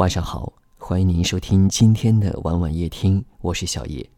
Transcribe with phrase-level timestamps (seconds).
[0.00, 4.08] 晚上好，欢迎您收听今天的晚晚夜听，我是小叶。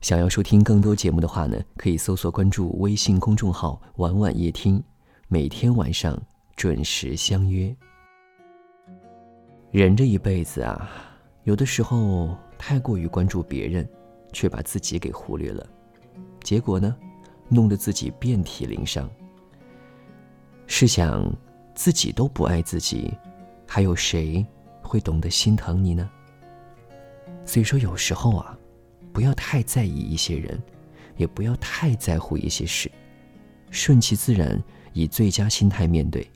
[0.00, 4.82] 想要收听更多节目的话呢，可以搜索关注微信公众号“晚晚夜听”，
[5.28, 6.18] 每天晚上
[6.56, 7.76] 准时相约。
[9.70, 10.90] 人这一辈子啊，
[11.44, 13.86] 有的时候太过于关注别人，
[14.32, 15.68] 却把自己给忽略了，
[16.42, 16.96] 结果呢，
[17.50, 19.06] 弄得自己遍体鳞伤。
[20.66, 21.30] 试想，
[21.74, 23.12] 自己都不爱自己，
[23.66, 24.42] 还有谁？
[24.92, 26.06] 会懂得心疼你呢。
[27.46, 28.54] 所以说，有时候啊，
[29.10, 30.62] 不要太在意一些人，
[31.16, 32.92] 也不要太在乎一些事，
[33.70, 36.30] 顺其自然，以最佳心态面对。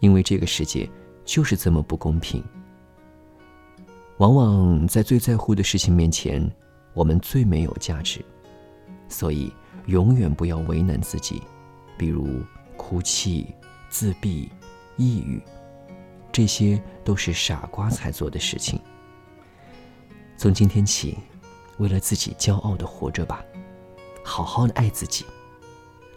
[0.00, 0.90] 因为这个世界
[1.24, 2.42] 就是这么不公平。
[4.18, 6.50] 往往在最在乎的事情面前，
[6.92, 8.20] 我们最没有价值。
[9.08, 9.52] 所以，
[9.86, 11.40] 永远不要为难自己，
[11.96, 12.40] 比如
[12.76, 13.54] 哭泣、
[13.88, 14.50] 自闭、
[14.96, 15.40] 抑郁。
[16.32, 18.80] 这些都是傻瓜才做的事情。
[20.36, 21.18] 从今天起，
[21.78, 23.44] 为了自己骄傲的活着吧，
[24.24, 25.24] 好好的爱自己。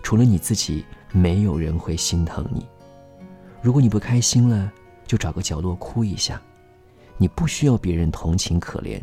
[0.02, 2.68] 除了你自己，没有人会心疼你。
[3.62, 4.72] 如果你不开心了，
[5.06, 6.42] 就找个角落哭一下。
[7.18, 9.02] 你不需要别人同情可怜，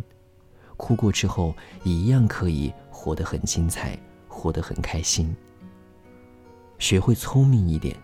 [0.76, 5.34] 哭过之后一样可以活得很精彩，活得很开心。
[6.78, 7.96] 学会聪明一点，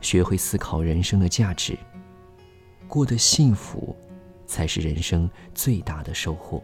[0.00, 1.78] 学会思考人生的价值。
[2.90, 3.94] 过得幸福，
[4.46, 6.60] 才是人生最大的收获。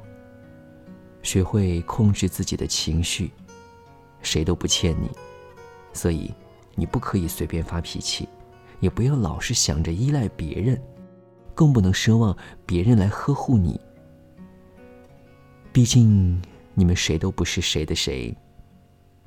[1.22, 3.30] 学会控制自己的情绪，
[4.22, 5.08] 谁都不欠你，
[5.92, 6.34] 所以
[6.74, 8.28] 你不可以随便发脾气，
[8.80, 10.82] 也不要老是想着依赖别人，
[11.54, 13.80] 更不能奢望别人来呵护你。
[15.72, 16.42] 毕竟
[16.74, 18.36] 你们谁都不是谁的谁，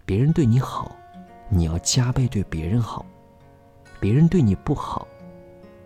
[0.06, 0.94] 别人对你好，
[1.50, 3.06] 你要加倍对别人好；
[4.02, 5.08] 别人对你不好。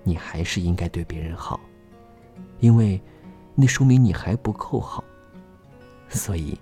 [0.04, 1.60] 你还是应该对别人好，
[2.60, 3.02] 因为
[3.56, 5.04] 那说明你还不够好。
[6.10, 6.60] 所以，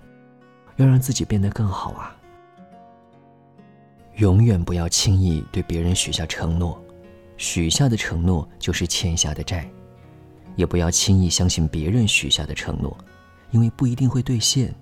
[0.76, 2.16] 要让自己变得更好啊！
[4.16, 6.82] 永远不要轻易对别人许下承诺，
[7.36, 9.64] 许下的承诺就是欠下的债；
[10.56, 12.96] 也不要轻易相信别人许下的承诺，
[13.50, 14.74] 因为不一定会兑现，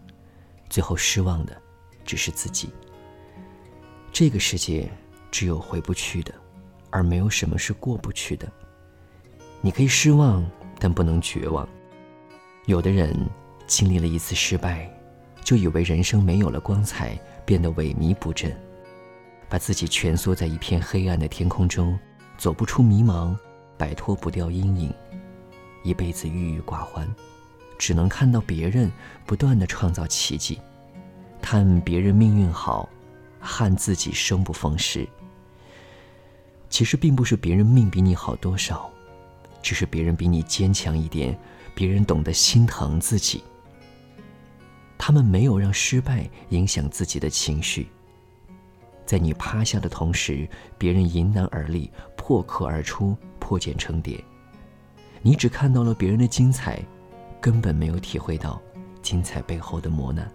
[0.69, 1.60] 最后失望的
[2.04, 2.69] 只是自己。
[4.12, 4.91] 这个世界
[5.31, 6.34] 只有回不去的。
[6.91, 8.51] 而没有什么是过不去的。
[9.61, 10.45] 你可以失望，
[10.78, 11.69] 但不能绝望。
[12.67, 13.15] 有的人
[13.67, 14.91] 经历了一次失败，
[15.43, 18.55] 就以为人生没有了光彩，变得萎靡不振，
[19.49, 21.99] 把自己蜷缩在一片黑暗的天空中，
[22.39, 23.37] 走不出迷茫，
[23.77, 24.95] 摆脱不掉阴影，
[25.83, 27.09] 一辈子郁郁寡欢，
[27.78, 28.91] 只能看到别人
[29.27, 30.61] 不断的创造奇迹，
[31.43, 32.89] 叹别人命运好，
[33.41, 35.09] 憾自己生不逢时。
[36.70, 38.88] 其实并不是别人命比你好多少，
[39.60, 41.38] 只是别人比你坚强一点，
[41.75, 43.42] 别人懂得心疼自己。
[44.97, 47.88] 他们没有让失败影响自己的情绪，
[49.04, 50.48] 在你趴下的同时，
[50.78, 54.22] 别人迎难而立，破壳而出，破茧成蝶。
[55.22, 56.80] 你只看到了别人的精彩，
[57.41, 58.60] 根本没有体会到
[59.03, 60.30] 精彩背后的磨难。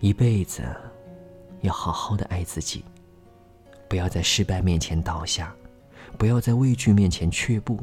[0.00, 0.62] 一辈子，
[1.60, 2.84] 要好好的爱自己。
[3.88, 5.54] 不要在失败面前倒下，
[6.18, 7.78] 不要在畏惧面前却步。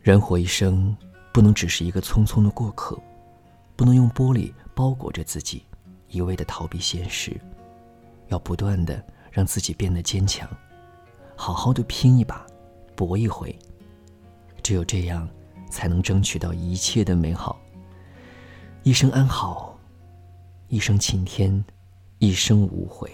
[0.00, 0.96] 人活一生，
[1.32, 2.98] 不能只是一个匆匆的过客，
[3.76, 5.64] 不能用玻璃包裹着自己，
[6.08, 7.38] 一味的逃避现实。
[8.28, 10.48] 要不断的让自己变得坚强，
[11.34, 12.46] 好好的拼一把，
[12.94, 13.56] 搏一回。
[14.62, 15.28] 只有这样，
[15.70, 17.58] 才能争取到一切的美好。
[18.82, 19.78] 一生安好，
[20.68, 21.64] 一生晴天，
[22.18, 23.10] 一生无悔。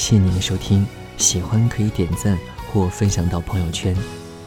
[0.00, 0.86] 谢您的收听，
[1.18, 2.38] 喜欢可以点赞
[2.72, 3.94] 或分享到朋友圈，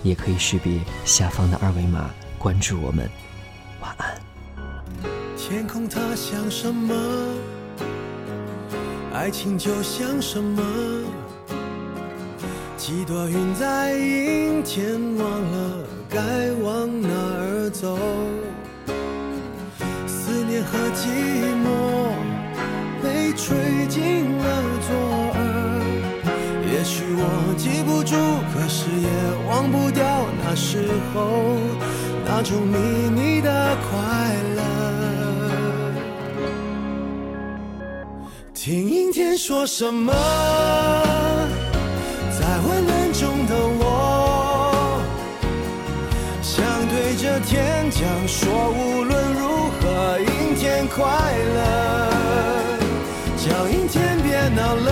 [0.01, 2.09] 也可以识别下方的二维码
[2.39, 3.07] 关注我们。
[3.79, 4.19] 晚安。
[5.37, 6.95] 天空它像什么？
[9.13, 10.59] 爱情就像什么？
[12.75, 17.95] 几朵云在阴天，忘了该往哪儿走。
[20.07, 21.05] 思念和寂
[21.45, 21.52] 寞
[29.03, 29.09] 也
[29.49, 30.01] 忘不掉
[30.41, 31.57] 那时候
[32.25, 32.77] 那种秘
[33.11, 33.91] 密的快
[34.55, 34.61] 乐。
[38.53, 40.13] 听阴天说什么，
[42.31, 45.01] 在温暖中的我，
[46.41, 51.03] 想对着天讲说，无论如何，阴天快
[51.55, 51.61] 乐，
[53.35, 54.31] 叫阴天别。
[54.55, 54.91] 闹了，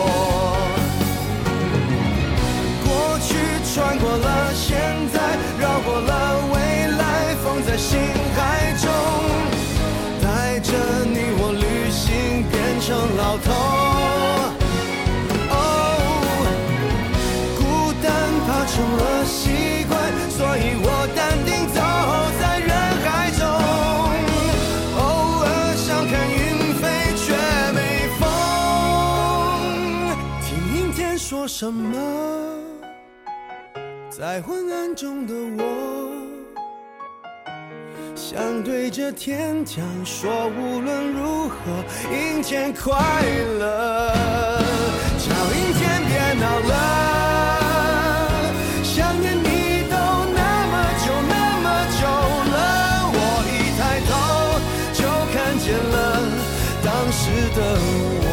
[13.31, 13.53] 老头。
[15.51, 15.55] 哦，
[17.57, 17.61] 孤
[18.03, 18.11] 单
[18.45, 19.95] 怕成了习惯，
[20.29, 20.85] 所以我
[21.15, 21.79] 淡定走
[22.41, 22.69] 在人
[23.05, 23.39] 海中。
[24.99, 25.01] 偶
[25.45, 25.47] 尔
[25.77, 26.83] 想看云飞，
[27.15, 27.23] 却
[27.71, 27.79] 没
[28.19, 28.21] 风。
[30.41, 31.95] 听阴天说什么？
[34.09, 35.63] 在昏暗中的我，
[38.33, 41.55] 想对着天讲说无论如何
[42.15, 42.95] 阴天快
[43.59, 44.13] 乐
[45.17, 46.71] 叫阴天别闹了。
[48.83, 49.95] 想念你都
[50.33, 50.73] 那么
[51.03, 51.65] 久那么
[51.99, 52.07] 久
[52.53, 52.55] 了
[53.11, 53.19] 我
[53.51, 54.09] 一抬头
[54.93, 55.93] 就看见了
[56.81, 57.19] 当时
[57.53, 57.59] 的
[58.23, 58.30] 我。